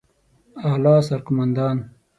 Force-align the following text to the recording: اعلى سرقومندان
اعلى 0.67 0.95
سرقومندان 1.07 1.77